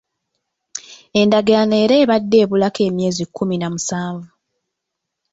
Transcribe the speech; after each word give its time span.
ENdagaano 1.19 1.75
era 1.83 1.95
ebadde 2.03 2.37
ebulako 2.43 2.79
emyezi 2.89 3.23
kkumi 3.27 3.55
na 3.57 3.67
musanvu. 3.73 4.29